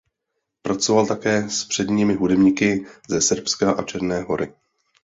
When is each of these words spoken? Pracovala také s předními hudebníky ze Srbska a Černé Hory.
Pracovala 0.61 1.07
také 1.07 1.49
s 1.49 1.65
předními 1.65 2.13
hudebníky 2.15 2.85
ze 3.09 3.21
Srbska 3.21 3.71
a 3.71 3.83
Černé 3.83 4.21
Hory. 4.21 4.53